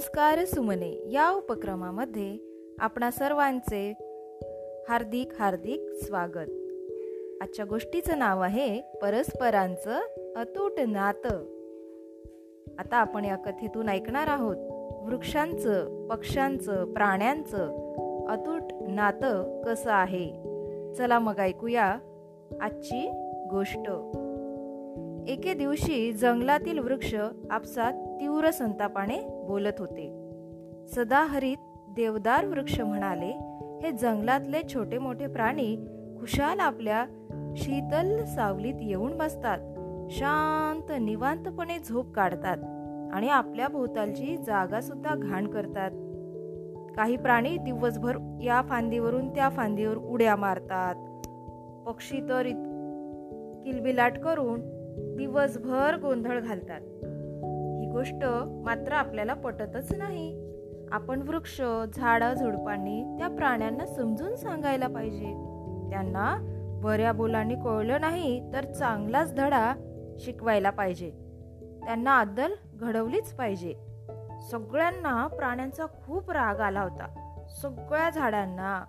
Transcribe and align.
संस्कार 0.00 0.44
सुमने. 0.44 1.10
या 1.12 1.30
उपक्रमामध्ये 1.30 2.38
आपणा 2.78 3.10
सर्वांचे 3.10 3.92
हार्दिक 4.88 5.28
हार्दिक 5.38 6.04
स्वागत. 6.04 6.50
आजच्या 7.42 7.64
गोष्टीचं 7.64 8.18
नाव 8.18 8.40
आहे 8.40 8.80
परस्परांचं 8.80 10.00
अतूट 10.36 10.80
नातं. 10.80 11.28
आता 12.78 12.96
आपण 12.96 13.24
या 13.24 13.36
कथेतून 13.36 13.88
ऐकणार 13.88 14.26
आहोत 14.26 14.56
वृक्षांचं 15.12 16.08
पक्ष्यांचं 16.08 16.92
प्राण्यांचं 16.92 17.68
अतूट 18.28 18.62
नातं 18.88 19.62
कसं 19.62 19.92
आहे? 19.92 20.28
चला 20.94 21.18
मग 21.18 21.38
ऐकूया 21.38 21.96
आजची 22.60 23.10
गोष्ट. 23.50 23.90
एके 25.30 25.54
दिवशी 25.54 26.12
जंगलातील 26.12 26.78
वृक्ष 26.78 27.14
आपसात 27.50 27.92
तीव्र 27.92 28.50
संतापाने 28.50 29.44
बोलत 29.48 29.72
होते. 29.78 30.32
सदाहरित 30.88 31.56
देवदार 31.90 32.46
वृक्ष 32.46 32.80
म्हणाले 32.80 33.58
हे 33.82 33.92
जंगलातले 33.92 34.62
छोटे 34.74 34.98
मोठे 34.98 35.26
प्राणी 35.26 35.76
खुशाल 36.20 36.60
आपल्या 36.60 37.04
शीतल 37.56 38.24
सावलीत 38.24 38.74
येऊन 38.80 39.18
बसतात. 39.18 39.58
शांत 40.10 40.92
निवांतपणे 41.00 41.78
झोप 41.78 42.12
काढतात 42.12 42.58
आणि 43.12 43.28
आपल्या 43.28 43.68
भोवतालची 43.68 44.36
जागा 44.36 44.80
सुद्धा 44.80 45.14
घाण 45.14 45.46
करतात. 45.46 45.90
काही 46.96 47.16
प्राणी 47.16 47.56
दिवसभर 47.56 48.16
या 48.42 48.62
फांदीवरून 48.62 49.28
त्या 49.28 49.48
फांदीवर 49.48 49.96
उड्या 49.96 50.36
मारतात. 50.36 50.94
पक्षी 51.86 52.20
तर 52.28 52.42
किलबिलाट 53.64 54.18
करून 54.18 54.79
दिवसभर 54.98 55.96
गोंधळ 55.96 56.40
घालतात. 56.40 56.80
ही 57.80 57.90
गोष्ट 57.90 58.24
मात्र 58.64 58.92
आपल्याला 58.92 59.34
पटतच 59.34 59.92
नाही. 59.92 60.50
आपण 60.92 61.22
वृक्ष 61.22 61.62
झाडं 61.94 62.34
झुडपांनी 62.34 63.16
त्या 63.18 63.28
प्राण्यांना 63.28 63.86
समजून 63.86 64.36
सांगायला 64.36 64.86
पाहिजे. 64.86 65.26
त्यांना 65.90 66.56
बऱ्या 66.82 67.12
बोलांनी 67.12 67.54
कळलं 67.54 68.00
नाही 68.00 68.52
तर 68.52 68.64
चांगलाच 68.64 69.34
धडा 69.34 69.74
शिकवायला 70.18 70.70
पाहिजे. 70.70 71.10
त्यांना 71.84 72.18
अद्दल 72.18 72.52
घडवलीच 72.74 73.32
पाहिजे. 73.32 73.74
सगळ्यांना 74.50 75.26
प्राण्यांचा 75.26 75.86
खूप 75.86 76.30
राग 76.30 76.60
आला 76.60 76.82
होता. 76.82 77.36
सगळ्या 77.62 78.10
झाडांना. 78.10 78.84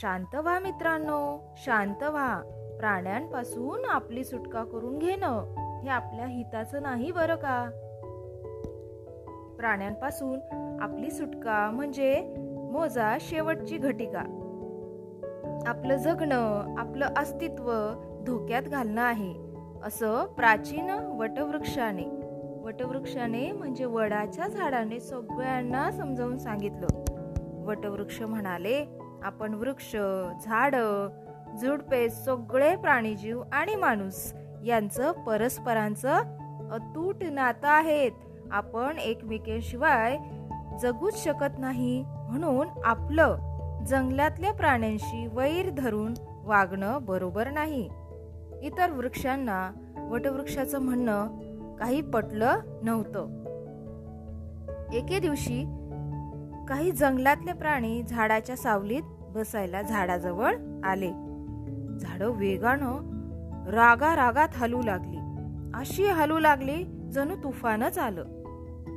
शांत 0.00 0.34
व्हा 0.34 0.58
मित्रांनो 0.58 1.54
शांत 1.56 2.02
व्हा. 2.02 2.42
प्राण्यांपासून 2.78 3.84
आपली 3.84 4.24
सुटका 4.24 4.64
करून 4.64 4.98
घेणं 4.98 5.54
हे 5.82 5.88
आपल्या 5.88 6.26
हिताचं 6.26 6.82
नाही 6.82 7.12
बरं 7.12 7.34
का? 7.34 7.70
प्राण्यांपासून 9.58 10.38
आपली 10.80 11.10
सुटका 11.10 11.70
म्हणजे 11.70 12.34
मोजा 12.72 13.16
शेवटची 13.20 13.76
घटिका. 13.76 14.22
आपलं 15.66 15.96
जगणं 15.96 16.74
आपलं 16.78 17.06
अस्तित्व 17.16 17.72
धोक्यात 18.26 18.62
घालणं 18.62 19.02
आहे. 19.02 19.34
असं 19.82 20.26
प्राचीन 20.26 20.90
वटवृक्षाने 20.90 22.26
वटवृक्षाने 22.62 23.52
म्हणजे 23.52 23.84
वडाच्या 23.84 24.48
झाडाने 24.48 25.00
सगळ्यांना 25.00 25.90
समजावून 25.90 26.38
सांगितलं. 26.38 26.86
वटवृक्ष 27.66 28.22
म्हणाले 28.22 28.98
आपण 29.22 29.54
वृक्ष 29.54 29.96
झाड 30.44 30.74
झुडपे 31.60 32.10
सगळे 32.10 32.76
प्राणीजीव 32.76 33.42
आणि 33.52 33.74
माणूस 33.74 34.34
यांचं 34.64 35.12
परस्परांचं 35.12 36.14
अतूट 36.70 37.24
नातं 37.24 37.68
आहेत. 37.68 38.10
आपण 38.50 38.98
एकमेकेशिवाय 38.98 40.18
जगूच 40.82 41.24
शकत 41.24 41.58
नाही 41.58 42.04
म्हणून 42.06 42.68
आपलं 42.84 43.36
जंगलातल्या 43.86 44.52
प्राण्यांशी 44.52 45.26
वैर 45.26 45.70
धरून 45.70 46.14
वागणं 46.44 46.98
बरोबर 47.02 47.50
नाही. 47.50 47.90
इतर 48.62 48.90
वृक्षांना 48.90 49.70
वटवृक्षाचं 50.10 50.78
म्हणणं 50.78 51.28
काही 51.76 52.00
पटलं 52.02 52.58
नव्हतं. 52.82 53.26
एके 54.92 55.18
दिवशी 55.18 55.64
काही 56.68 56.90
जंगलातले 56.90 57.52
प्राणी 57.52 58.02
झाडाच्या 58.02 58.56
सावलीत 58.56 59.02
बसायला 59.20 59.82
झाडाजवळ 59.82 60.54
आले. 60.84 61.25
झाड 61.98 62.22
वेगानं 62.22 62.96
रागा 63.70 64.16
रागात 64.16 64.48
हलू 64.52 64.82
लागली. 64.82 65.16
अशी 65.74 66.06
हलू 66.06 66.38
लागली 66.38 66.84
जणू 67.12 67.34
तुफानच 67.34 67.98
आलं. 67.98 68.24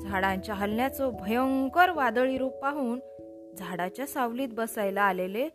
झाडांच्या 0.01 0.55
हलण्याचं 0.55 1.11
भयंकर 1.19 1.89
वादळी 1.89 2.37
रूप 2.37 2.53
पाहून 2.53 2.99
झाडाच्या 3.57 4.07
सावलीत 4.07 4.47
बसायला 4.51 5.01
आलेले 5.01 5.49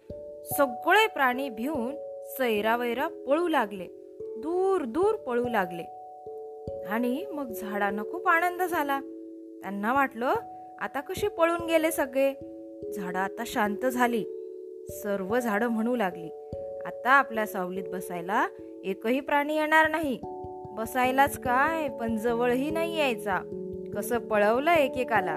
सगळे 0.58 1.06
प्राणी 1.06 1.48
भिवून 1.48 1.94
सैरावैरा 2.38 3.08
पळू 3.08 3.48
लागले. 3.48 3.86
दूर 4.20 4.84
दूर 4.84 5.16
पळू 5.16 5.48
लागले. 5.48 5.82
आणि 6.90 7.26
मग 7.32 7.52
झाडांना 7.52 8.02
खूप 8.02 8.28
आनंद 8.28 8.62
झाला. 8.62 9.00
त्यांना 9.62 9.92
वाटलं 9.92 10.34
आता 10.80 11.00
कशी 11.00 11.28
पळून 11.28 11.66
गेले 11.66 11.90
सगळे? 11.90 12.34
झाडं 12.96 13.18
आता 13.18 13.42
शांत 13.46 13.86
झाली. 13.86 14.24
सर्व 14.88 15.40
झाडं 15.40 15.68
म्हणू 15.68 15.96
लागली. 15.96 16.43
आता 16.86 17.10
आपल्या 17.10 17.46
सावलीत 17.46 17.84
बसायला 17.92 18.46
एकही 18.84 19.20
प्राणी 19.20 19.56
येणार 19.56 19.90
नाही. 19.90 20.18
बसायलाच 20.70 21.38
काय? 21.38 21.88
पण 21.88 22.16
जवळही 22.16 22.70
नाही 22.70 22.98
यायचा. 22.98 23.38
कसं 23.94 24.18
पळवलं 24.18 24.70
एकेकाला? 24.70 25.36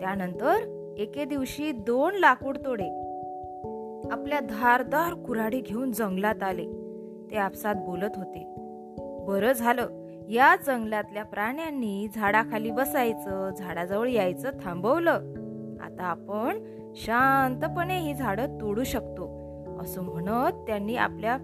त्यानंतर 0.00 0.54
एके 0.98 1.24
दिवशी 1.24 1.72
दोन 1.72 2.14
लाकूड 2.14 2.56
तोडे. 2.56 2.88
आपल्या 4.10 4.40
धारदार 4.40 5.14
कुऱ्हाडी 5.14 5.60
घेऊन 5.60 5.92
जंगलात 5.92 6.42
आले. 6.42 6.66
ते 7.30 7.36
आपसात 7.36 7.74
बोलत 7.74 8.10
होते. 8.16 8.46
बरं 9.26 9.52
झालं. 9.52 9.88
या 10.28 10.56
जंगलातल्या 10.66 11.24
प्राण्यांनी 11.24 12.08
झाडाखाली 12.14 12.70
बसायचं 12.70 13.50
झाडाजवळ 13.58 14.08
यायचं 14.08 14.50
थांबवलं. 14.62 15.12
आता 15.80 16.04
आपण 16.04 16.58
शांतपणे 16.94 17.98
ही 17.98 18.14
झाडं 18.14 18.60
तोडू 18.60 18.84
शकतो. 18.84 19.35
असं 19.80 20.02
म्हणत 20.02 20.66
त्यांनी 20.66 20.96
आपल्या 20.96 21.36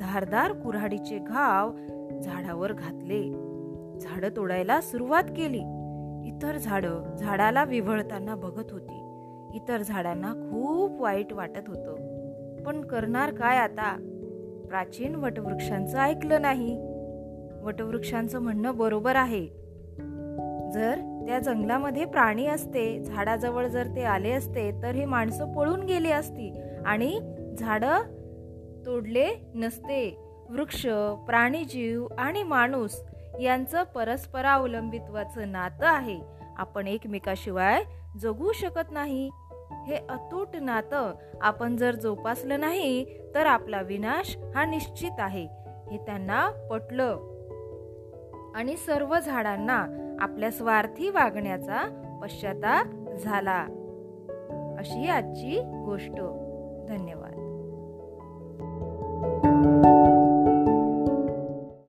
धारदार 0.00 0.52
कुऱ्हाडीचे 0.52 1.18
घाव 1.18 1.70
झाडावर 2.22 2.72
घातले. 2.72 3.22
झाडं 3.98 4.28
तोडायला 4.36 4.80
सुरुवात 4.80 5.22
केली. 5.22 5.62
इतर 6.28 6.56
झाडं 6.56 7.16
झाडाला 7.16 7.64
विव्हळताना 7.64 8.34
बघत 8.34 8.72
होती. 8.72 9.04
इतर 9.54 9.82
झाडांना 9.82 10.32
खूप 10.32 11.00
वाईट 11.00 11.32
वाटत 11.32 11.68
होतं. 11.68 11.96
पण 12.64 12.80
करणार 12.80 13.34
काय 13.34 13.56
आता? 13.56 13.96
प्राचीन 14.68 15.14
वटवृक्षांचं 15.14 15.98
ऐकलं 15.98 16.42
नाही. 16.42 16.78
वटवृक्षांचं 17.62 18.38
म्हणणं 18.38 18.76
बरोबर 18.76 19.16
आहे. 19.16 19.46
जर 20.74 20.94
त्या 21.26 21.38
जंगलामध्ये 21.38 22.04
प्राणी 22.04 22.46
असते 22.46 23.04
झाडाजवळ 23.04 23.66
जर 23.66 23.86
ते 23.96 24.02
आले 24.02 24.30
असते 24.30 24.82
तर 24.82 24.90
हे 24.90 25.04
माणसं 25.04 25.52
पळून 25.52 25.80
गेली 25.80 26.10
असती 26.10 26.60
आणि 26.86 27.20
झाडं 27.58 28.02
तोडले 28.86 29.28
नसते. 29.54 30.24
वृक्ष 30.50 30.86
प्राणीजीव 31.26 32.06
आणि 32.18 32.42
माणूस 32.42 33.00
यांचं 33.40 33.82
परस्परावलंबित्वाचं 33.82 35.52
नातं 35.52 35.86
आहे. 35.86 36.20
आपण 36.56 36.86
एकमेकाशिवाय 36.86 37.82
जगू 38.18 38.52
शकत 38.52 38.92
नाही. 38.92 39.30
हे 39.86 39.96
अतूट 40.08 40.48
नातं 40.60 41.12
आपण 41.40 41.76
जर 41.76 41.94
जोपासलं 41.94 42.60
नाही 42.60 43.04
तर 43.34 43.46
आपला 43.46 43.80
विनाश 43.80 44.36
हा 44.54 44.64
निश्चित 44.64 45.12
आहे. 45.18 45.48
हे 45.90 45.96
त्यांना 45.96 46.50
पटलं. 46.70 47.16
आणि 48.54 48.76
सर्व 48.76 49.18
झाडांना 49.18 49.86
आपल्या 50.20 50.50
स्वार्थी 50.50 51.10
वागण्याचा 51.10 52.04
पश्चाताप 52.22 53.12
झाला. 53.16 53.66
अशी 54.78 55.08
आजची 55.08 55.60
गोष्ट. 55.84 56.14
धन्यवाद. 56.88 57.47